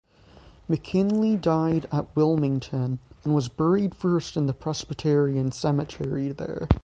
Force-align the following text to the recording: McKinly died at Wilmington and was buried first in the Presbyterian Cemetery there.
McKinly 0.67 1.39
died 1.39 1.87
at 1.91 2.15
Wilmington 2.15 2.97
and 3.23 3.35
was 3.35 3.49
buried 3.49 3.93
first 3.93 4.35
in 4.35 4.47
the 4.47 4.53
Presbyterian 4.55 5.51
Cemetery 5.51 6.31
there. 6.31 6.67